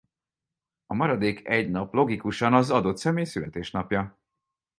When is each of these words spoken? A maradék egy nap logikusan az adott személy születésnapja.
A 0.85 0.93
maradék 0.93 1.47
egy 1.47 1.69
nap 1.69 1.93
logikusan 1.93 2.53
az 2.53 2.71
adott 2.71 2.97
személy 2.97 3.23
születésnapja. 3.25 4.19